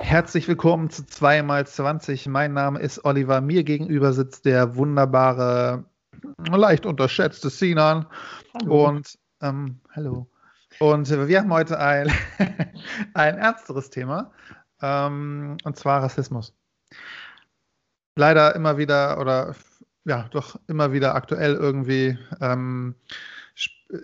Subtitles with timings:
[0.00, 2.30] Herzlich willkommen zu 2x20.
[2.30, 3.42] Mein Name ist Oliver.
[3.42, 5.84] Mir gegenüber sitzt der wunderbare,
[6.38, 8.06] leicht unterschätzte Sinan.
[8.66, 10.26] Und ähm, hallo.
[10.80, 12.10] Und wir haben heute ein,
[13.14, 14.32] ein ernsteres Thema,
[14.82, 16.54] ähm, und zwar Rassismus.
[18.16, 19.54] Leider immer wieder oder
[20.04, 22.18] ja, doch immer wieder aktuell irgendwie.
[22.40, 22.94] Ähm,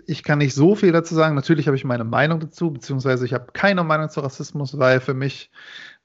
[0.07, 1.35] ich kann nicht so viel dazu sagen.
[1.35, 5.13] Natürlich habe ich meine Meinung dazu, beziehungsweise ich habe keine Meinung zu Rassismus, weil für
[5.13, 5.51] mich,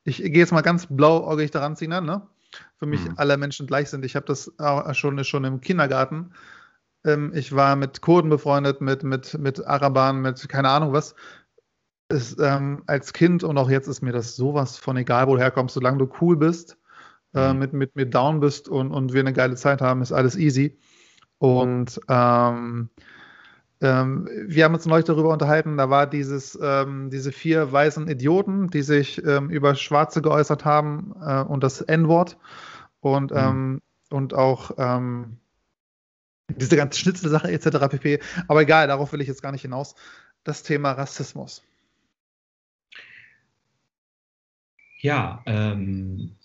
[0.05, 2.27] ich gehe jetzt mal ganz blauäugig daran ziehen, ne?
[2.79, 3.15] Für mich Mhm.
[3.17, 4.05] alle Menschen gleich sind.
[4.05, 6.33] Ich habe das auch schon, schon im Kindergarten.
[7.07, 11.15] Ähm, ich war mit Kurden befreundet, mit, mit, mit Arabern, mit keine Ahnung was.
[12.09, 15.41] Es, ähm, als Kind und auch jetzt ist mir das sowas von egal, wo du
[15.41, 16.79] herkommst, solange du cool bist,
[17.35, 17.59] äh, Mhm.
[17.59, 20.79] mit, mit mir down bist und, und wir eine geile Zeit haben, ist alles easy.
[21.39, 22.91] Und ähm,
[23.81, 28.69] ähm, wir haben uns neulich darüber unterhalten, da war dieses, ähm, diese vier weißen Idioten,
[28.71, 32.39] die sich ähm, über Schwarze geäußert haben äh, und das N-Wort
[33.01, 33.37] und, Mhm.
[33.39, 35.39] ähm, und auch ähm,
[36.49, 37.89] diese ganze Schnitzelsache etc.
[37.91, 38.21] pp.
[38.49, 39.95] Aber egal, darauf will ich jetzt gar nicht hinaus.
[40.45, 41.63] Das Thema Rassismus.
[45.01, 46.37] Ja, ähm,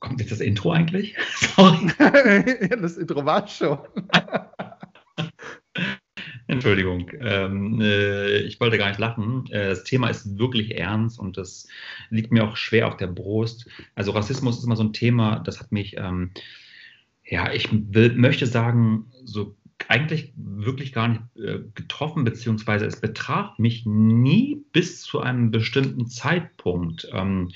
[0.00, 1.16] kommt jetzt das Intro eigentlich?
[1.36, 1.88] Sorry.
[2.80, 3.78] das Intro war schon.
[6.46, 7.10] Entschuldigung.
[7.20, 9.46] Ähm, äh, ich wollte gar nicht lachen.
[9.50, 11.68] Äh, das Thema ist wirklich ernst und das
[12.10, 13.68] liegt mir auch schwer auf der Brust.
[13.94, 16.32] Also Rassismus ist immer so ein Thema, das hat mich, ähm,
[17.24, 19.56] ja, ich will, möchte sagen, so
[19.88, 26.06] eigentlich wirklich gar nicht äh, getroffen, beziehungsweise es betraf mich nie bis zu einem bestimmten
[26.06, 27.08] Zeitpunkt.
[27.12, 27.50] Ähm,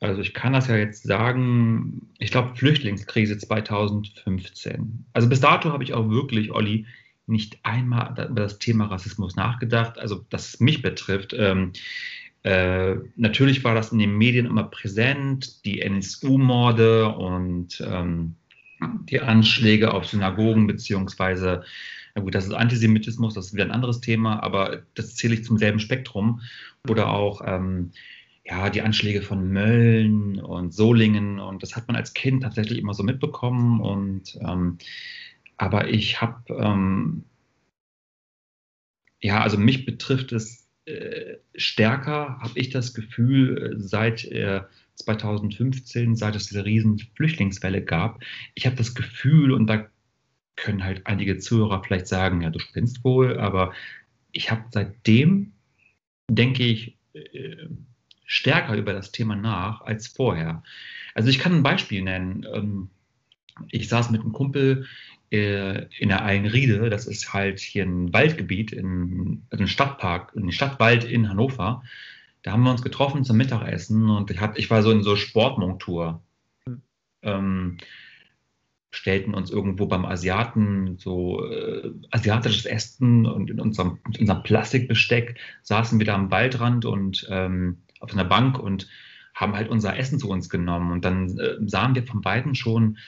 [0.00, 5.04] also ich kann das ja jetzt sagen, ich glaube Flüchtlingskrise 2015.
[5.12, 6.86] Also bis dato habe ich auch wirklich, Olli,
[7.26, 11.34] nicht einmal über das Thema Rassismus nachgedacht, also dass es mich betrifft.
[11.36, 11.72] Ähm,
[12.42, 18.36] äh, natürlich war das in den Medien immer präsent, die NSU-Morde und ähm,
[18.80, 21.64] die Anschläge auf Synagogen, beziehungsweise,
[22.14, 25.44] na gut, das ist Antisemitismus, das ist wieder ein anderes Thema, aber das zähle ich
[25.44, 26.40] zum selben Spektrum.
[26.88, 27.92] Oder auch ähm,
[28.44, 32.94] ja, die Anschläge von Mölln und Solingen und das hat man als Kind tatsächlich immer
[32.94, 34.78] so mitbekommen und ähm,
[35.58, 37.24] aber ich habe ähm,
[39.20, 44.62] ja, also mich betrifft es äh, stärker, habe ich das Gefühl, äh, seit äh,
[44.98, 48.22] 2015, seit es diese riesen Flüchtlingswelle gab.
[48.54, 49.88] Ich habe das Gefühl, und da
[50.56, 53.72] können halt einige Zuhörer vielleicht sagen, ja, du spinnst wohl, aber
[54.32, 55.52] ich habe seitdem,
[56.30, 57.68] denke ich, äh,
[58.26, 60.62] stärker über das Thema nach als vorher.
[61.14, 62.46] Also ich kann ein Beispiel nennen.
[62.52, 62.90] Ähm,
[63.70, 64.86] ich saß mit einem Kumpel
[65.30, 71.04] äh, in der Eilenriede, das ist halt hier ein Waldgebiet, also ein Stadtpark, ein Stadtwald
[71.04, 71.82] in Hannover.
[72.42, 75.16] Da haben wir uns getroffen zum Mittagessen und ich, hab, ich war so in so
[75.16, 76.22] Sportmontur.
[77.22, 77.78] Ähm,
[78.90, 85.38] stellten uns irgendwo beim Asiaten so äh, asiatisches Essen und in unserem, mit unserem Plastikbesteck
[85.62, 88.88] saßen wir da am Waldrand und ähm, auf einer Bank und
[89.34, 90.90] haben halt unser Essen zu uns genommen.
[90.90, 92.98] Und dann äh, sahen wir von Weitem schon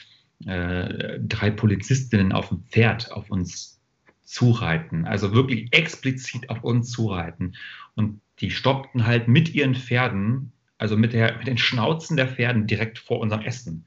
[0.46, 3.80] äh, drei Polizistinnen auf dem Pferd auf uns
[4.22, 5.06] zureiten.
[5.06, 7.54] Also wirklich explizit auf uns zureiten.
[7.94, 12.66] Und die stoppten halt mit ihren Pferden, also mit, der, mit den Schnauzen der Pferden
[12.66, 13.84] direkt vor unserem Essen.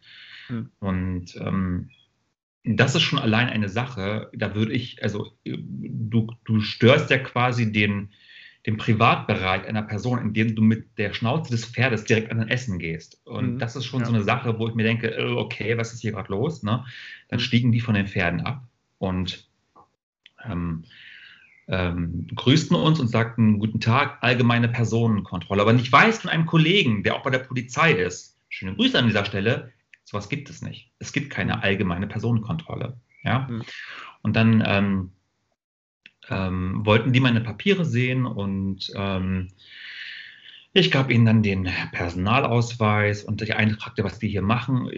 [0.48, 0.70] Hm.
[0.80, 1.90] Und ähm,
[2.64, 7.72] das ist schon allein eine Sache, da würde ich, also du, du störst ja quasi
[7.72, 8.10] den,
[8.66, 12.80] den Privatbereich einer Person, indem du mit der Schnauze des Pferdes direkt an dein Essen
[12.80, 13.20] gehst.
[13.26, 13.60] Und Mhm.
[13.60, 14.06] das ist schon Ja.
[14.06, 16.64] so eine Sache, wo ich mir denke, äh, okay, was ist hier gerade los?
[16.64, 16.86] Ne?
[17.28, 17.44] Dann Mhm.
[17.44, 18.64] stiegen die von den Pferden ab
[19.00, 19.50] und
[20.46, 20.84] ähm,
[21.68, 25.62] ähm, grüßten uns und sagten, guten Tag, allgemeine Personenkontrolle.
[25.62, 29.08] Aber ich weiß von einem Kollegen, der auch bei der Polizei ist, schöne Grüße an
[29.08, 29.72] dieser Stelle,
[30.04, 30.92] sowas gibt es nicht.
[31.00, 33.00] Es gibt keine allgemeine Personenkontrolle.
[33.24, 33.48] Ja?
[33.50, 33.64] Mhm.
[34.22, 35.12] Und dann ähm,
[36.30, 39.50] ähm, wollten die meine Papiere sehen und ähm,
[40.74, 44.90] ich gab ihnen dann den Personalausweis und der eine fragte, was die hier machen.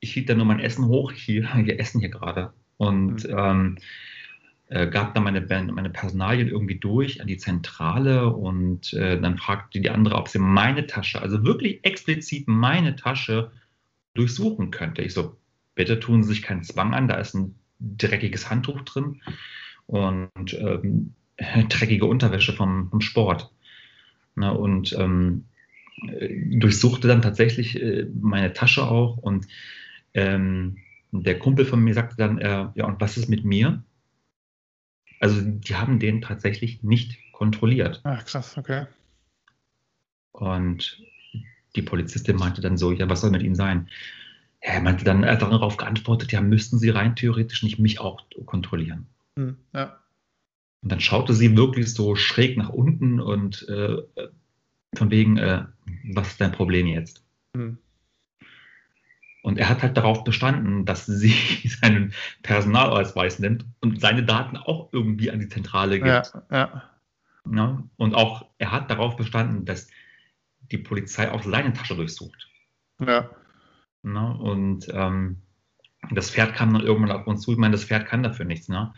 [0.00, 2.52] Ich hielt dann nur mein Essen hoch, hier, wir essen hier gerade.
[2.76, 3.78] Und Mhm.
[4.68, 5.40] Äh, gab dann meine,
[5.72, 10.38] meine Personalien irgendwie durch an die Zentrale und äh, dann fragte die andere, ob sie
[10.38, 13.52] meine Tasche, also wirklich explizit meine Tasche
[14.14, 15.02] durchsuchen könnte.
[15.02, 15.36] Ich so,
[15.74, 19.20] bitte tun Sie sich keinen Zwang an, da ist ein dreckiges Handtuch drin.
[19.86, 23.50] Und ähm, äh, dreckige Unterwäsche vom, vom Sport.
[24.34, 25.44] Ne, und ähm,
[26.08, 29.46] äh, durchsuchte dann tatsächlich äh, meine Tasche auch und
[30.12, 30.76] ähm,
[31.10, 33.82] der Kumpel von mir sagte dann, äh, ja, und was ist mit mir?
[35.20, 38.00] Also die haben den tatsächlich nicht kontrolliert.
[38.04, 38.86] Ach, krass, okay.
[40.32, 41.02] Und
[41.74, 43.88] die Polizistin meinte dann so, ja, was soll mit Ihnen sein?
[44.60, 48.24] Er meinte dann, er hat darauf geantwortet, ja, müssten Sie rein theoretisch nicht mich auch
[48.44, 49.06] kontrollieren.
[49.38, 49.98] Hm, ja.
[50.82, 53.96] Und dann schaute sie wirklich so schräg nach unten und äh,
[54.94, 55.64] von wegen, äh,
[56.12, 57.24] was ist dein Problem jetzt?
[57.56, 57.78] Hm.
[59.46, 61.32] Und er hat halt darauf bestanden, dass sie
[61.80, 62.12] seinen
[62.42, 66.08] Personalausweis nimmt und seine Daten auch irgendwie an die Zentrale gibt.
[66.08, 66.82] Ja, ja.
[67.48, 69.86] Ja, und auch er hat darauf bestanden, dass
[70.72, 72.48] die Polizei auch seine Tasche durchsucht.
[72.98, 73.30] Ja.
[74.02, 75.42] Na, und ähm,
[76.10, 77.52] das Pferd kam dann irgendwann auf uns zu.
[77.52, 78.68] Ich meine, das Pferd kann dafür nichts.
[78.68, 78.92] Ne?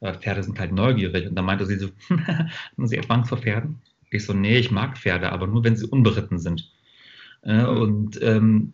[0.00, 1.28] Äh, Pferde sind halt neugierig.
[1.28, 3.80] Und dann meinte sie so, haben Sie Angst vor Pferden?
[4.10, 6.68] Ich so, nee, ich mag Pferde, aber nur, wenn sie unberitten sind.
[7.44, 7.68] Äh, mhm.
[7.68, 8.72] Und ähm,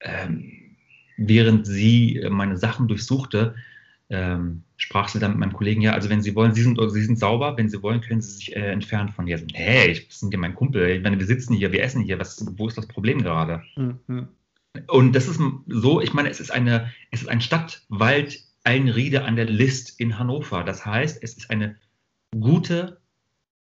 [0.00, 0.76] ähm,
[1.16, 3.54] während sie meine Sachen durchsuchte,
[4.10, 7.02] ähm, sprach sie dann mit meinem Kollegen, ja, also wenn Sie wollen, Sie sind, Sie
[7.02, 9.42] sind sauber, wenn Sie wollen, können Sie sich äh, entfernen von hier.
[9.52, 12.42] hey, ich bin ja mein Kumpel, ich meine, wir sitzen hier, wir essen hier, was,
[12.56, 13.62] wo ist das Problem gerade?
[13.76, 14.28] Mhm.
[14.86, 19.36] Und das ist so, ich meine, es ist eine, es ist ein Stadtwald Einriede an
[19.36, 20.62] der List in Hannover.
[20.62, 21.76] Das heißt, es ist eine
[22.38, 23.00] gute,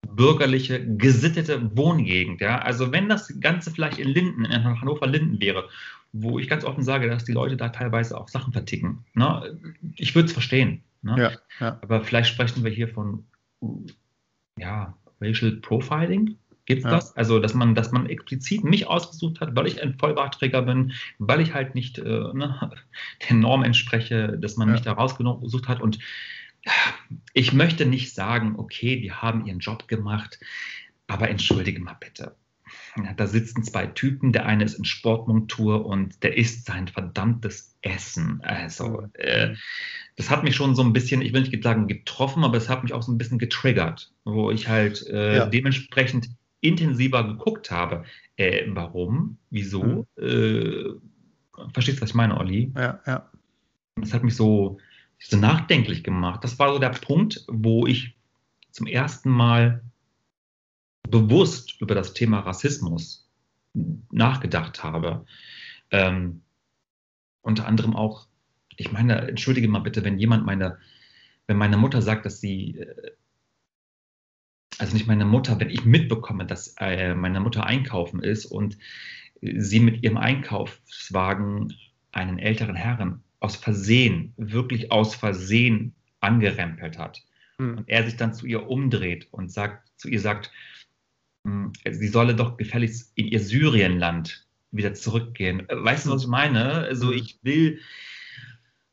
[0.07, 2.41] bürgerliche, gesittete Wohngegend.
[2.41, 2.59] Ja?
[2.59, 5.69] Also wenn das Ganze vielleicht in Linden, in Hannover-Linden wäre,
[6.13, 9.05] wo ich ganz offen sage, dass die Leute da teilweise auch Sachen verticken.
[9.15, 9.59] Ne?
[9.97, 10.83] Ich würde es verstehen.
[11.03, 11.15] Ne?
[11.19, 11.79] Ja, ja.
[11.83, 13.25] Aber vielleicht sprechen wir hier von
[14.59, 16.37] ja, Racial Profiling.
[16.67, 16.91] Gibt es ja.
[16.91, 17.17] das?
[17.17, 21.41] Also, dass man, dass man explizit mich ausgesucht hat, weil ich ein Vollbartträger bin, weil
[21.41, 22.71] ich halt nicht äh, ne,
[23.29, 25.81] der Norm entspreche, dass man mich da rausgesucht hat.
[25.81, 25.99] Und
[27.33, 30.39] ich möchte nicht sagen, okay, die haben ihren Job gemacht,
[31.07, 32.37] aber entschuldige mal bitte.
[33.17, 38.41] Da sitzen zwei Typen, der eine ist in Sportmontur und der isst sein verdammtes Essen.
[38.43, 39.55] Also, äh,
[40.17, 42.83] das hat mich schon so ein bisschen, ich will nicht sagen getroffen, aber es hat
[42.83, 45.47] mich auch so ein bisschen getriggert, wo ich halt äh, ja.
[45.47, 46.31] dementsprechend
[46.61, 48.05] intensiver geguckt habe.
[48.37, 49.39] Äh, warum?
[49.51, 50.07] Wieso?
[50.17, 50.23] Mhm.
[50.23, 52.73] Äh, verstehst du, was ich meine, Olli?
[52.77, 53.31] Ja, ja.
[53.97, 54.79] Das hat mich so,
[55.19, 56.43] so nachdenklich gemacht.
[56.43, 58.17] Das war so der Punkt, wo ich
[58.71, 59.83] zum ersten Mal
[61.11, 63.29] bewusst über das Thema Rassismus
[64.11, 65.25] nachgedacht habe.
[65.91, 66.43] Ähm,
[67.43, 68.27] unter anderem auch,
[68.77, 70.79] ich meine, entschuldige mal bitte, wenn jemand meine,
[71.47, 73.13] wenn meine Mutter sagt, dass sie äh,
[74.79, 78.79] also nicht meine Mutter, wenn ich mitbekomme, dass äh, meine Mutter einkaufen ist und
[79.41, 81.75] sie mit ihrem Einkaufswagen
[82.13, 87.23] einen älteren Herrn aus Versehen, wirklich aus Versehen angerempelt hat.
[87.59, 87.79] Mhm.
[87.79, 90.51] Und er sich dann zu ihr umdreht und sagt, zu ihr sagt,
[91.91, 95.67] sie solle doch gefälligst in ihr Syrienland wieder zurückgehen.
[95.71, 96.85] Weißt du, was ich meine?
[96.85, 97.17] Also hm.
[97.17, 97.81] ich will,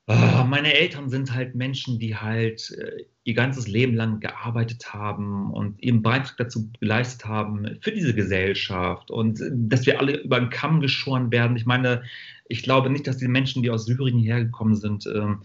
[0.08, 5.82] meine Eltern sind halt Menschen, die halt äh, ihr ganzes Leben lang gearbeitet haben und
[5.82, 10.52] ihren Beitrag dazu geleistet haben für diese Gesellschaft und äh, dass wir alle über den
[10.52, 11.58] Kamm geschoren werden.
[11.58, 12.04] Ich meine,
[12.48, 15.42] ich glaube nicht, dass die Menschen, die aus Syrien hergekommen sind, ähm,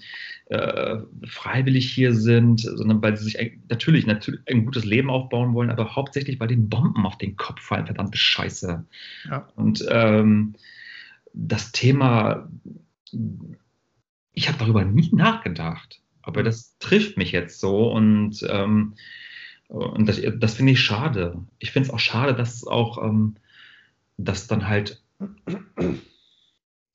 [0.46, 5.54] äh, freiwillig hier sind, sondern weil sie sich ein, natürlich, natürlich ein gutes Leben aufbauen
[5.54, 7.86] wollen, aber hauptsächlich, weil den Bomben auf den Kopf fallen.
[7.86, 8.84] Verdammte Scheiße.
[9.30, 9.48] Ja.
[9.56, 10.54] Und ähm,
[11.32, 12.50] das Thema
[14.32, 16.00] ich habe darüber nie nachgedacht.
[16.22, 18.94] Aber das trifft mich jetzt so und, ähm,
[19.68, 21.44] und das, das finde ich schade.
[21.58, 23.36] Ich finde es auch schade, dass auch, ähm,
[24.16, 25.02] dass dann halt,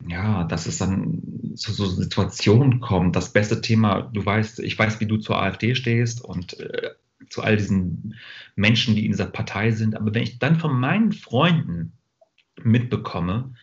[0.08, 3.15] ja, dass es dann zu so Situationen kommt.
[3.15, 6.92] Das beste Thema, du weißt, ich weiß, wie du zur AfD stehst und äh,
[7.30, 8.15] zu all diesen
[8.56, 9.96] Menschen, die in dieser Partei sind.
[9.96, 11.94] Aber wenn ich dann von meinen Freunden
[12.62, 13.54] mitbekomme,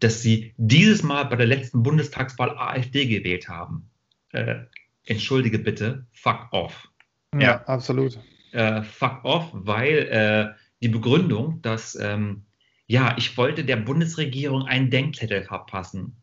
[0.00, 3.88] dass sie dieses Mal bei der letzten Bundestagswahl AfD gewählt haben.
[4.32, 4.56] Äh,
[5.04, 6.88] entschuldige bitte, fuck off.
[7.34, 7.64] Ja, ja.
[7.64, 8.18] absolut.
[8.52, 12.44] Äh, fuck off, weil äh, die Begründung, dass ähm,
[12.86, 16.16] ja, ich wollte der Bundesregierung einen Denkzettel verpassen.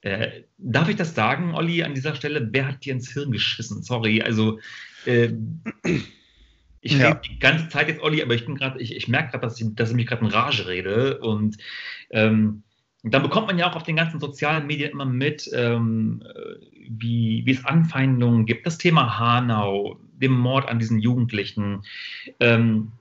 [0.00, 2.48] Äh, darf ich das sagen, Olli, an dieser Stelle?
[2.52, 3.82] Wer hat dir ins Hirn geschissen?
[3.82, 4.60] Sorry, also
[5.04, 5.30] äh,
[6.80, 7.08] ich ja.
[7.08, 9.60] rede die ganze Zeit jetzt, Olli, aber ich bin gerade, ich, ich merke gerade, dass
[9.60, 11.58] ich, dass ich mich gerade in Rage rede und
[12.10, 12.62] ähm,
[13.08, 16.22] und dann bekommt man ja auch auf den ganzen sozialen Medien immer mit, ähm,
[16.90, 18.66] wie, wie es Anfeindungen gibt.
[18.66, 21.84] Das Thema Hanau, dem Mord an diesen Jugendlichen.
[22.38, 22.92] Ähm,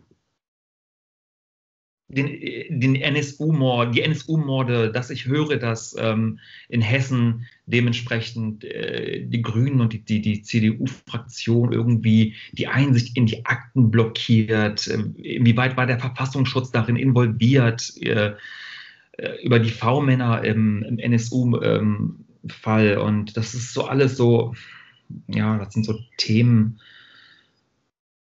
[2.08, 9.42] den, den NSU-Mord, die NSU-Morde, dass ich höre, dass ähm, in Hessen dementsprechend äh, die
[9.42, 14.88] Grünen und die, die, die CDU-Fraktion irgendwie die Einsicht in die Akten blockiert.
[14.88, 17.92] Äh, inwieweit war der Verfassungsschutz darin involviert?
[18.00, 18.36] Äh, äh
[19.44, 22.92] über die V-Männer im, im NSU-Fall.
[22.92, 24.54] Ähm, und das ist so alles so,
[25.28, 26.80] ja, das sind so Themen,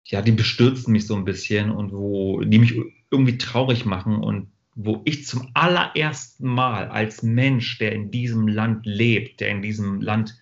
[0.04, 2.75] ja, die bestürzen mich so ein bisschen und wo die mich
[3.11, 8.87] irgendwie traurig machen und wo ich zum allerersten Mal als Mensch, der in diesem Land
[8.87, 10.38] lebt, der in diesem Land,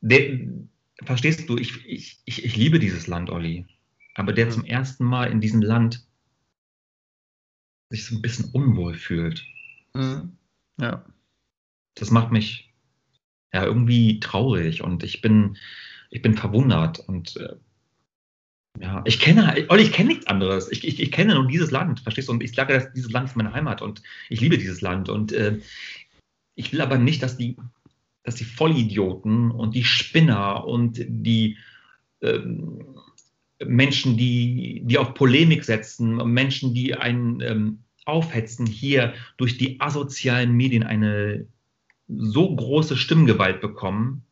[0.00, 0.40] der,
[1.04, 3.66] verstehst du, ich, ich, ich, ich liebe dieses Land, Olli,
[4.14, 4.50] aber der mhm.
[4.50, 6.07] zum ersten Mal in diesem Land
[7.90, 9.44] sich so ein bisschen unwohl fühlt.
[9.94, 10.36] Mhm.
[10.80, 11.04] Ja.
[11.94, 12.72] Das macht mich
[13.52, 15.56] ja irgendwie traurig und ich bin,
[16.10, 17.56] ich bin verwundert und äh,
[18.80, 20.70] ja, ich kenne, Olli, ich kenne nichts anderes.
[20.70, 22.32] Ich, ich, ich, kenne nur dieses Land, verstehst du?
[22.32, 25.08] Und ich sage, dass dieses Land ist meine Heimat und ich liebe dieses Land.
[25.08, 25.58] Und äh,
[26.54, 27.56] ich will aber nicht, dass die,
[28.22, 31.56] dass die Vollidioten und die Spinner und die
[32.20, 32.84] ähm,
[33.64, 40.52] Menschen, die, die auf Polemik setzen, Menschen, die einen ähm, aufhetzen, hier durch die asozialen
[40.52, 41.46] Medien eine
[42.06, 44.24] so große Stimmgewalt bekommen.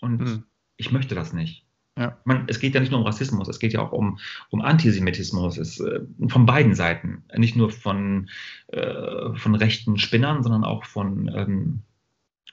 [0.00, 0.44] Und hm.
[0.76, 1.66] ich möchte das nicht.
[1.98, 2.18] Ja.
[2.24, 5.58] Man, es geht ja nicht nur um Rassismus, es geht ja auch um, um Antisemitismus,
[5.58, 7.24] es, äh, von beiden Seiten.
[7.36, 8.30] Nicht nur von,
[8.68, 11.82] äh, von rechten Spinnern, sondern auch von ähm,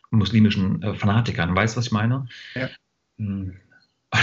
[0.10, 1.56] muslimischen äh, Fanatikern.
[1.56, 2.26] Weißt du, was ich meine?
[2.56, 2.70] Ja.
[3.18, 3.58] Hm.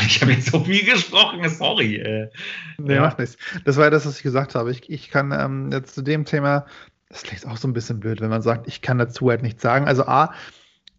[0.06, 1.96] Ich habe jetzt so viel gesprochen, sorry.
[1.96, 2.30] Äh,
[2.78, 3.02] nee, ja.
[3.02, 3.36] macht nichts.
[3.64, 4.70] Das war ja das, was ich gesagt habe.
[4.70, 6.66] Ich, ich kann ähm, jetzt zu dem Thema,
[7.10, 9.62] das klingt auch so ein bisschen blöd, wenn man sagt, ich kann dazu halt nichts
[9.62, 9.86] sagen.
[9.86, 10.32] Also A,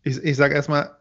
[0.04, 0.96] ich, ich sage erstmal,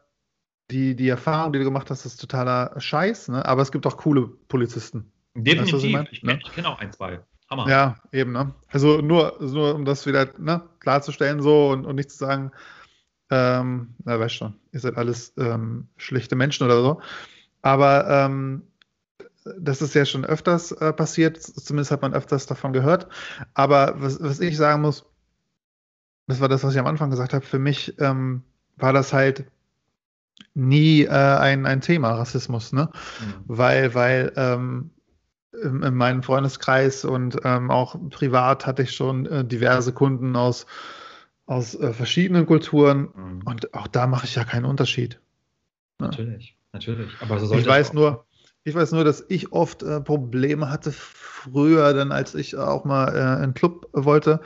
[0.70, 3.44] die, die Erfahrung, die du gemacht hast, ist totaler Scheiß, ne?
[3.44, 5.12] aber es gibt auch coole Polizisten.
[5.34, 5.74] Definitiv.
[5.74, 6.38] Weißt du, ich, ich, ne?
[6.42, 7.20] ich kenne auch ein, zwei.
[7.50, 7.68] Hammer.
[7.68, 8.32] Ja, eben.
[8.32, 8.54] Ne?
[8.68, 12.50] Also nur, nur um das wieder ne, klarzustellen so und, und nicht zu sagen,
[13.30, 17.00] ähm, na, weißt schon, ihr seid alles ähm, schlichte Menschen oder so.
[17.64, 18.62] Aber ähm,
[19.58, 23.08] das ist ja schon öfters äh, passiert, zumindest hat man öfters davon gehört.
[23.54, 25.06] Aber was, was ich sagen muss,
[26.26, 28.42] das war das, was ich am Anfang gesagt habe, für mich ähm,
[28.76, 29.46] war das halt
[30.52, 32.90] nie äh, ein, ein Thema, Rassismus, ne?
[33.20, 33.34] Mhm.
[33.46, 34.90] Weil, weil ähm,
[35.52, 40.66] in, in, meinem Freundeskreis und ähm, auch privat hatte ich schon äh, diverse Kunden aus,
[41.46, 43.42] aus äh, verschiedenen Kulturen mhm.
[43.46, 45.18] und auch da mache ich ja keinen Unterschied.
[45.98, 46.08] Ne?
[46.08, 47.10] Natürlich, natürlich.
[47.20, 48.26] Aber so ich weiß nur,
[48.64, 53.08] ich weiß nur, dass ich oft äh, Probleme hatte früher, dann als ich auch mal
[53.08, 54.40] äh, in einen Club wollte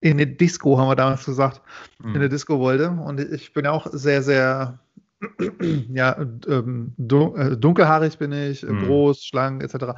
[0.00, 1.60] in eine Disco, haben wir damals gesagt,
[1.98, 2.10] mhm.
[2.10, 2.90] in eine Disco wollte.
[2.90, 4.78] Und ich bin ja auch sehr, sehr
[5.92, 6.16] ja,
[6.48, 8.86] ähm, äh, dunkelhaarig bin ich, mhm.
[8.86, 9.92] groß, schlank, etc.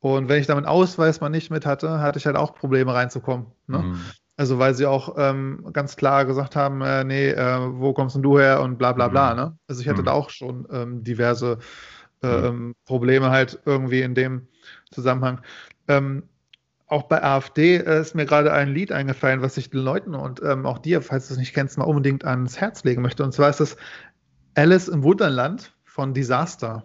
[0.00, 3.46] Und wenn ich damit Ausweis mal nicht mit hatte, hatte ich halt auch Probleme reinzukommen.
[3.68, 3.78] Ne?
[3.78, 4.00] Mhm.
[4.36, 8.22] Also weil sie auch ähm, ganz klar gesagt haben, äh, nee, äh, wo kommst denn
[8.22, 9.30] du her und bla bla bla.
[9.30, 9.36] Mhm.
[9.36, 9.58] Ne?
[9.66, 10.06] Also ich hatte mhm.
[10.06, 11.58] da auch schon ähm, diverse
[12.22, 12.28] mhm.
[12.28, 14.48] ähm, Probleme halt irgendwie in dem
[14.90, 15.40] Zusammenhang.
[15.88, 16.24] Ähm,
[16.88, 20.42] auch bei AfD äh, ist mir gerade ein Lied eingefallen, was ich den Leuten und
[20.42, 23.24] ähm, auch dir, falls du es nicht kennst, mal unbedingt ans Herz legen möchte.
[23.24, 23.76] Und zwar ist das
[24.54, 26.84] Alice im Wunderland von Disaster.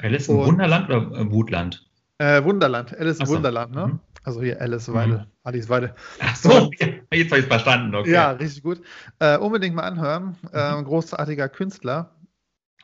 [0.00, 1.86] Alice im und, Wunderland oder äh, Wutland?
[2.18, 3.34] Äh, Wunderland, Alice im so.
[3.34, 3.86] Wunderland, ne?
[3.86, 4.00] Mhm.
[4.28, 5.26] Also hier Alice Weide, mhm.
[5.42, 5.94] Alice Weide.
[6.18, 8.12] Ach so, jetzt habe ich es verstanden, okay.
[8.12, 8.82] Ja, richtig gut.
[9.20, 10.36] Äh, unbedingt mal anhören.
[10.52, 10.84] Mhm.
[10.84, 12.14] großartiger Künstler.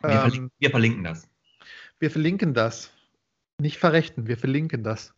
[0.01, 1.29] Wir, ähm, verlinken, wir verlinken das.
[1.99, 2.95] Wir verlinken das.
[3.61, 5.13] Nicht verrechten, wir verlinken das.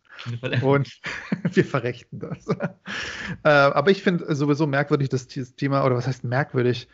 [0.63, 0.99] Und
[1.55, 2.45] wir verrechten das.
[2.49, 6.89] äh, aber ich finde sowieso merkwürdig, dass dieses Thema, oder was heißt merkwürdig,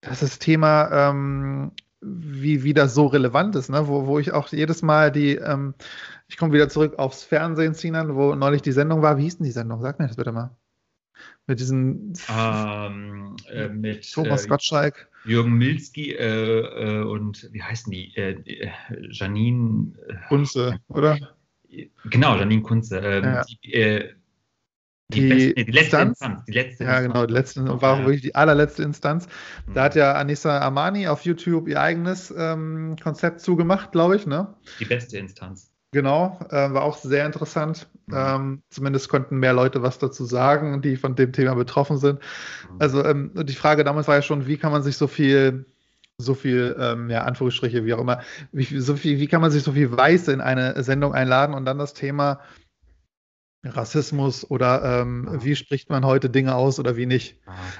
[0.00, 3.88] dass das Thema, ähm, wie, wie das so relevant ist, ne?
[3.88, 5.74] wo, wo ich auch jedes Mal die, ähm,
[6.28, 9.18] ich komme wieder zurück aufs Fernsehen, Sinan, wo neulich die Sendung war.
[9.18, 9.82] Wie hieß denn die Sendung?
[9.82, 10.56] Sag mir das bitte mal.
[11.46, 12.12] Mit diesen.
[12.28, 15.08] Ähm, äh, mit Thomas äh, Gottschalk.
[15.24, 18.14] Jürgen Milski äh, äh, und wie heißen die?
[18.14, 18.70] Äh,
[19.10, 19.92] Janine.
[20.28, 21.18] Kunze, oder?
[22.04, 22.98] Genau, Janine Kunze.
[22.98, 23.44] Ähm, ja.
[23.44, 24.14] die, äh,
[25.10, 26.08] die, die, beste, die, letzte Instanz.
[26.08, 26.44] Instanz.
[26.44, 27.12] Die letzte ja, Instanz.
[27.12, 29.26] genau, die letzte, war auch wirklich die allerletzte Instanz.
[29.66, 29.74] Mhm.
[29.74, 34.26] Da hat ja Anissa Armani auf YouTube ihr eigenes ähm, Konzept zugemacht, glaube ich.
[34.26, 34.54] Ne?
[34.78, 35.70] Die beste Instanz.
[35.92, 37.88] Genau, äh, war auch sehr interessant.
[38.06, 38.14] Mhm.
[38.14, 42.20] Ähm, zumindest konnten mehr Leute was dazu sagen, die von dem Thema betroffen sind.
[42.70, 42.76] Mhm.
[42.78, 45.64] Also ähm, die Frage damals war ja schon, wie kann man sich so viel
[46.20, 49.62] so viel, ähm, ja, Anführungsstriche, wie auch immer, wie, so viel, wie kann man sich
[49.62, 52.40] so viel Weiße in eine Sendung einladen und dann das Thema
[53.68, 57.38] Rassismus oder ähm, wie spricht man heute Dinge aus oder wie nicht.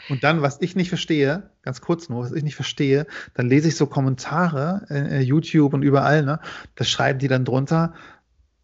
[0.08, 3.68] Und dann, was ich nicht verstehe, ganz kurz nur, was ich nicht verstehe, dann lese
[3.68, 6.40] ich so Kommentare in YouTube und überall, ne?
[6.74, 7.94] Da schreiben die dann drunter,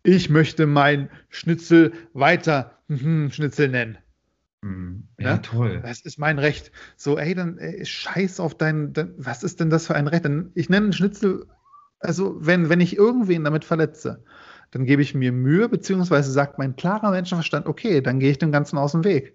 [0.02, 3.98] ich möchte mein Schnitzel weiter mhm, Schnitzel nennen.
[4.62, 5.42] Hm, Ja, Ne?
[5.42, 5.80] toll.
[5.82, 6.72] Das ist mein Recht.
[6.96, 9.14] So, ey, dann ey, scheiß auf dein, dein.
[9.18, 10.24] Was ist denn das für ein Recht?
[10.24, 11.46] Dann, ich nenne einen Schnitzel,
[12.00, 14.24] also wenn, wenn ich irgendwen damit verletze,
[14.74, 18.50] dann gebe ich mir Mühe, beziehungsweise sagt mein klarer Menschenverstand, okay, dann gehe ich dem
[18.50, 19.34] Ganzen aus dem Weg.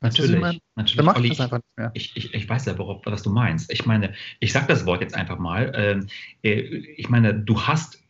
[0.00, 0.40] Natürlich.
[0.40, 0.58] meine?
[0.74, 0.96] natürlich.
[0.96, 1.90] Dann mache Olli, ich das einfach nicht mehr.
[1.94, 3.72] Ich, ich, ich weiß ja, worauf, was du meinst.
[3.72, 5.72] Ich meine, ich sage das Wort jetzt einfach mal.
[5.76, 6.06] Ähm,
[6.42, 6.60] äh,
[6.96, 8.02] ich meine, du hast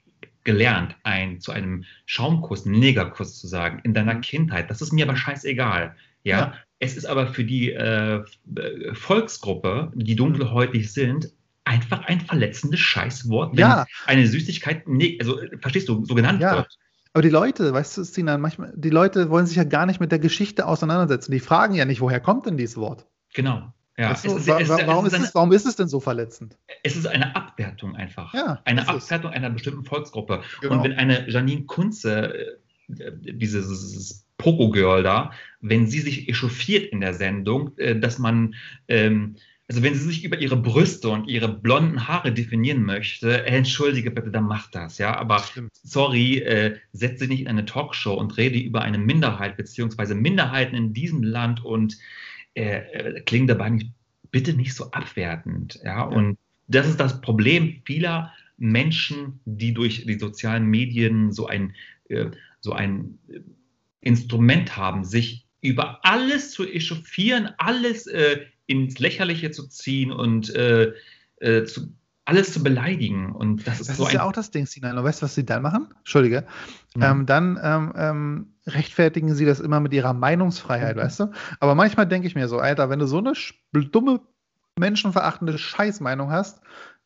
[0.45, 4.23] gelernt, ein, zu einem Schaumkuss, einen Negerkuss zu sagen in deiner Mhm.
[4.23, 4.71] Kindheit.
[4.71, 5.95] Das ist mir aber scheißegal.
[6.25, 6.39] Ja.
[6.39, 6.55] Ja.
[6.79, 8.25] Es ist aber für die äh,
[8.95, 11.31] Volksgruppe, die dunkelhäutig sind,
[11.71, 13.87] einfach ein verletzendes Scheißwort, wenn Ja.
[14.07, 16.57] eine Süßigkeit, ne, also äh, verstehst du, so genannt Ja.
[16.57, 16.77] wird.
[17.13, 20.13] Aber die Leute, weißt du, Sinan, manchmal, die Leute wollen sich ja gar nicht mit
[20.13, 21.33] der Geschichte auseinandersetzen.
[21.33, 23.07] Die fragen ja nicht, woher kommt denn dieses Wort?
[23.35, 23.73] Genau.
[23.99, 24.11] Ja.
[24.11, 25.67] Weißt du, es, ist, wa- es, wa- ist- warum, es, ist ist es, warum ist
[25.67, 26.57] es denn so verletzend?
[26.85, 28.33] es ist eine Abwertung einfach.
[28.35, 28.89] Ja, eine.
[28.89, 30.43] Abwertung einer bestimmten Volksgruppe.
[30.61, 30.75] Genau.
[30.75, 32.35] Und wenn eine Janine Kunze,
[32.89, 38.55] äh, dieses Poco-Girl da, wenn sie sich echauffiert in der Sendung, äh, dass man,
[38.89, 39.37] ähm,
[39.71, 44.11] also wenn sie sich über ihre Brüste und ihre blonden Haare definieren möchte, äh, entschuldige
[44.11, 45.17] bitte, dann macht das, ja.
[45.17, 45.45] Aber
[45.85, 50.75] sorry, äh, setze dich nicht in eine Talkshow und rede über eine Minderheit beziehungsweise Minderheiten
[50.75, 51.97] in diesem Land und
[52.55, 53.93] äh, äh, klingt dabei nicht,
[54.33, 56.03] bitte nicht so abwertend, ja.
[56.03, 56.37] Und
[56.67, 61.77] das ist das Problem vieler Menschen, die durch die sozialen Medien so ein,
[62.09, 62.27] äh,
[62.59, 63.39] so ein äh,
[64.01, 70.93] Instrument haben, sich über alles zu echauffieren, alles äh, ins Lächerliche zu ziehen und äh,
[71.41, 71.93] äh, zu,
[72.25, 73.33] alles zu beleidigen.
[73.33, 74.97] Und das ist Das so ist ja auch das Ding, Sinan.
[74.97, 75.89] Und weißt du, was sie dann machen?
[75.99, 76.47] Entschuldige.
[76.95, 77.03] Mhm.
[77.03, 81.01] Ähm, dann ähm, ähm, rechtfertigen sie das immer mit ihrer Meinungsfreiheit, Mhm.
[81.01, 81.33] weißt du?
[81.59, 83.35] Aber manchmal denke ich mir so, Alter, wenn du so eine
[83.87, 84.21] dumme,
[84.79, 86.61] menschenverachtende Scheißmeinung hast,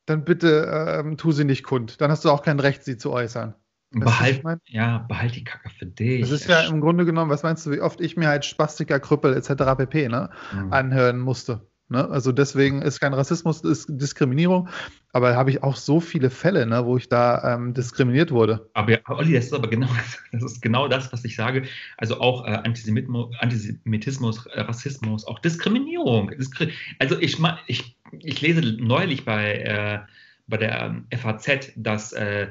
[0.04, 2.00] dann bitte ähm, tu sie nicht kund.
[2.02, 3.54] Dann hast du auch kein Recht, sie zu äußern.
[4.01, 4.61] Behalt, ich mein?
[4.67, 6.21] ja, behalt die Kacke für dich.
[6.23, 9.01] Das ist ja im Grunde genommen, was meinst du, wie oft ich mir halt Spastiker,
[9.01, 9.77] Krüppel etc.
[9.77, 10.09] pp.
[10.09, 10.73] Ne, Mhm.
[10.73, 11.67] anhören musste.
[11.91, 12.09] Ne?
[12.09, 14.69] Also deswegen ist kein Rassismus, ist Diskriminierung.
[15.13, 18.71] Aber habe ich auch so viele Fälle, ne, wo ich da ähm, diskriminiert wurde.
[18.73, 19.89] Aber ja, Olli, das ist aber genau,
[20.33, 21.65] das ist genau das, was ich sage.
[21.99, 26.30] Also auch äh, Antisemitismus, äh, Rassismus, auch Diskriminierung.
[26.37, 29.99] Diskri also ich, ich, ich lese neulich bei, äh,
[30.47, 32.49] bei der ähm, FAZ, dass, äh,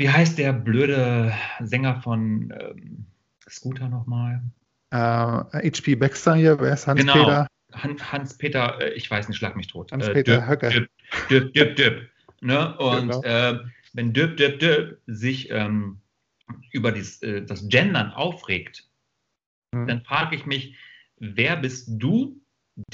[0.00, 3.04] wie heißt der blöde Sänger von ähm,
[3.46, 4.40] Scooter nochmal?
[4.92, 7.12] Äh, HP Baxter hier, wer ist Genau.
[7.12, 7.46] Hans-Peter?
[7.74, 9.92] Han, Hans-Peter, äh, ich weiß nicht, schlag mich tot.
[9.92, 10.70] Hans-Peter Döp, Höcke.
[10.70, 10.88] Döp,
[11.28, 12.08] Döp, Döp, Döp.
[12.40, 12.78] Ne?
[12.78, 13.22] Und Genau.
[13.24, 13.58] äh,
[13.92, 16.00] wenn Döp, Döp, Döp sich ähm,
[16.72, 18.88] über dies, äh, das Gendern aufregt,
[19.74, 19.86] Hm.
[19.86, 20.78] dann frage ich mich,
[21.18, 22.40] wer bist du,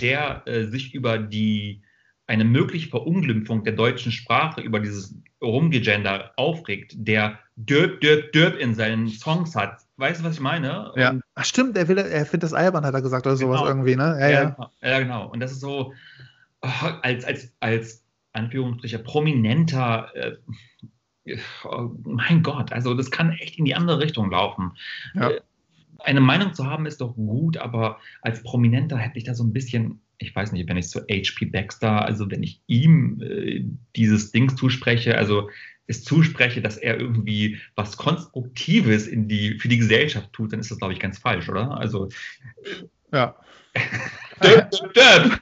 [0.01, 1.83] der äh, sich über die
[2.29, 8.75] eine mögliche Verunglimpfung der deutschen Sprache, über dieses Rumgegender aufregt, der Döp, Döp, Döp in
[8.75, 9.79] seinen Songs hat.
[9.97, 10.93] Weißt du, was ich meine?
[10.97, 11.11] Ja.
[11.11, 13.69] Und Ach, stimmt, er, will, er findet das albern, hat er gesagt, oder sowas Genau.
[13.71, 14.17] irgendwie, ne?
[14.21, 14.45] Ja, Ja, ja.
[14.51, 14.71] genau.
[14.83, 15.29] ja, genau.
[15.31, 15.93] Und das ist so,
[16.63, 16.69] oh,
[17.03, 23.75] als, als, als Anführungsstriche prominenter, äh, oh, mein Gott, also das kann echt in die
[23.75, 24.73] andere Richtung laufen.
[25.15, 25.31] Ja.
[25.31, 25.41] Äh,
[26.01, 29.53] Eine Meinung zu haben ist doch gut, aber als Prominenter hätte ich da so ein
[29.53, 34.33] bisschen, ich weiß nicht, wenn ich zu HP Baxter, also wenn ich ihm äh, dieses
[34.33, 35.51] Dings zuspreche, also
[35.87, 40.71] es zuspreche, dass er irgendwie was Konstruktives in die, für die Gesellschaft tut, dann ist
[40.71, 41.79] das, glaube ich, ganz falsch, oder?
[41.79, 42.09] Also,
[43.13, 43.37] ja.
[44.43, 45.41] döp, döp.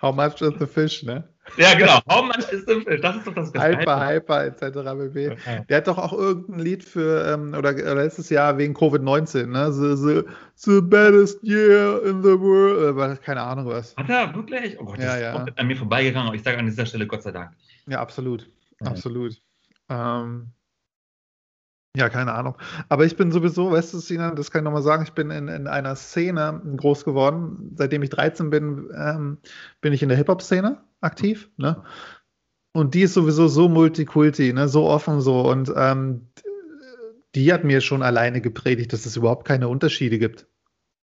[0.00, 1.31] How much is the fish, ne?
[1.56, 2.00] Ja, genau.
[2.08, 3.00] How much is the fish?
[3.00, 4.62] Das ist doch das Hyper, Hyper, etc.
[5.46, 5.60] Ja.
[5.68, 9.72] Der hat doch auch irgendein Lied für, ähm, oder äh, letztes Jahr wegen Covid-19, ne?
[9.72, 10.22] The, the,
[10.56, 13.94] the baddest year in the world, äh, keine Ahnung was.
[13.96, 14.78] Hat er wirklich?
[14.80, 15.46] Oh Gott, das Ja, ist ja.
[15.56, 16.28] an mir vorbeigegangen.
[16.28, 17.50] Aber ich sage an dieser Stelle Gott sei Dank.
[17.86, 18.48] Ja, absolut.
[18.80, 19.40] Absolut.
[19.88, 20.48] Ähm,
[21.96, 22.56] ja, keine Ahnung.
[22.88, 25.48] Aber ich bin sowieso, weißt du, Sinan, das kann ich nochmal sagen, ich bin in,
[25.48, 27.72] in einer Szene groß geworden.
[27.76, 29.38] Seitdem ich 13 bin, ähm,
[29.80, 31.50] bin ich in der Hip-Hop-Szene aktiv.
[31.58, 31.82] Ne?
[32.72, 34.68] Und die ist sowieso so multikulti, ne?
[34.68, 35.42] so offen so.
[35.42, 36.28] Und ähm,
[37.34, 40.46] die hat mir schon alleine gepredigt, dass es überhaupt keine Unterschiede gibt.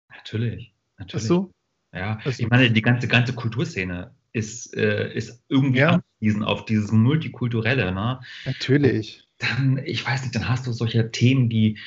[0.08, 0.72] Natürlich.
[0.98, 1.22] Natürlich.
[1.24, 1.50] Weißt du?
[1.92, 6.00] Ja, Also- ich meine, die ganze, ganze Kulturszene ist, äh, ist irgendwie Ja.
[6.20, 7.90] angewiesen auf dieses Multikulturelle.
[7.92, 8.20] Ne?
[8.44, 9.25] Natürlich.
[9.38, 11.78] Dann, ich weiß nicht, dann hast du solche Themen wie,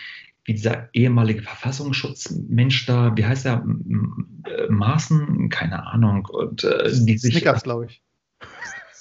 [0.46, 6.26] wie dieser ehemalige Verfassungsschutzmensch da, wie heißt er, M- M- äh, keine Ahnung.
[6.26, 7.34] Und äh, die sich.
[7.34, 8.02] Snickers, glaube ich.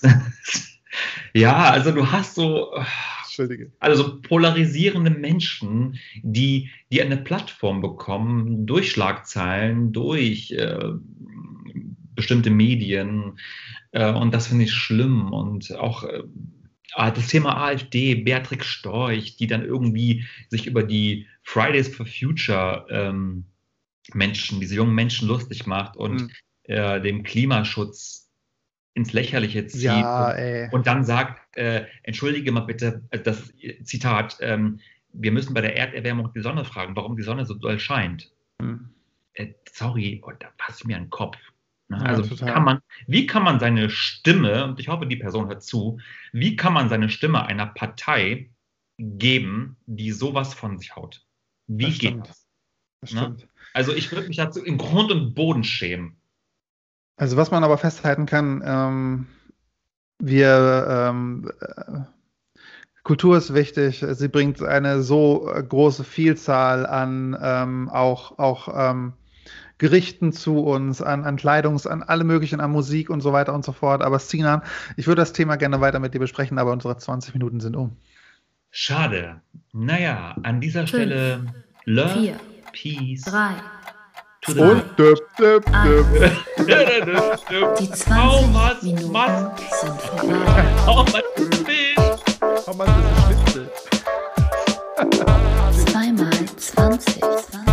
[1.34, 2.72] ja, also du hast so.
[3.78, 10.90] Also so polarisierende Menschen, die, die eine Plattform bekommen durch Schlagzeilen, durch äh,
[12.16, 13.38] bestimmte Medien.
[13.92, 15.32] Äh, und das finde ich schlimm.
[15.32, 16.24] Und auch, äh,
[16.94, 23.44] das Thema AfD, Beatrix Storch, die dann irgendwie sich über die Fridays for Future ähm,
[24.14, 26.31] Menschen, diese jungen Menschen lustig macht und mhm.
[26.64, 28.31] äh, dem Klimaschutz
[28.94, 33.53] ins Lächerliche zieht ja, und, und, dann sagt, äh, entschuldige mal bitte, äh, das
[33.85, 34.81] Zitat, ähm,
[35.12, 38.31] wir müssen bei der Erderwärmung die Sonne fragen, warum die Sonne so doll scheint.
[38.61, 38.90] Mhm.
[39.35, 41.38] Äh, sorry, oh, da passt mir ein Kopf.
[41.88, 41.98] Ne?
[41.98, 45.48] Ja, also wie kann, man, wie kann man seine Stimme, und ich hoffe, die Person
[45.48, 45.98] hört zu,
[46.33, 48.51] wie kann man seine Stimme einer Partei
[48.98, 51.27] geben, die sowas von sich haut?
[51.66, 52.48] Wie das geht das?
[53.01, 53.37] das ne?
[53.72, 56.16] Also ich würde mich dazu in Grund und Boden schämen.
[57.16, 59.27] Also was man aber festhalten kann, ähm,
[60.18, 62.01] wir ähm, äh,
[63.03, 64.05] Kultur ist wichtig.
[64.07, 69.14] Sie bringt eine so große Vielzahl an ähm, auch, auch ähm,
[69.78, 73.64] Gerichten zu uns, an, an Kleidungs-, an alle möglichen, an Musik und so weiter und
[73.64, 74.02] so fort.
[74.02, 74.62] Aber Sinan,
[74.96, 77.96] ich würde das Thema gerne weiter mit dir besprechen, aber unsere 20 Minuten sind um.
[78.70, 79.40] Schade.
[79.72, 81.46] Naja, an dieser Fünf, Stelle
[81.84, 82.37] Love, vier,
[82.72, 83.22] Peace.
[83.22, 83.54] Drei.
[84.42, 86.06] To the und döp, döp, döp.
[87.78, 90.64] Die 20 Minuten sind vorbei.
[90.87, 91.96] How much is fish?
[92.66, 93.70] How much is Schnitzel?
[95.87, 97.67] Zweimal 20.